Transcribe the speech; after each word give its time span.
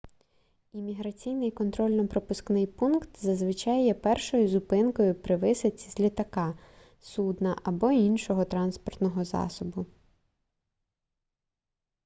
імміграційний 0.73 1.51
контрольно-пропускний 1.51 2.67
пункт 2.67 3.09
зазвичай 3.19 3.83
є 3.85 3.93
першою 3.93 4.47
зупинкою 4.47 5.15
при 5.15 5.35
висадці 5.35 5.89
з 5.89 5.99
літака 5.99 6.57
судна 7.01 7.55
або 7.63 7.91
іншого 7.91 8.45
транспортного 8.45 9.23
засобу 9.23 9.85